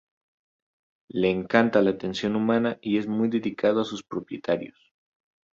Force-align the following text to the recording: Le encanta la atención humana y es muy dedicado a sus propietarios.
Le 1.09 1.29
encanta 1.29 1.83
la 1.83 1.91
atención 1.91 2.35
humana 2.35 2.79
y 2.81 2.97
es 2.97 3.05
muy 3.05 3.29
dedicado 3.29 3.81
a 3.81 3.85
sus 3.85 4.01
propietarios. 4.03 4.75